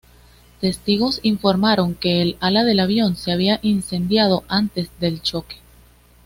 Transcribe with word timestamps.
Testigos 0.61 1.19
informaron 1.21 1.93
que 1.93 2.23
el 2.23 2.35
ala 2.39 2.63
del 2.63 2.79
avión 2.79 3.15
se 3.15 3.31
había 3.31 3.59
incendiado 3.61 4.43
antes 4.47 4.89
del 4.99 5.21
choque. 5.21 5.57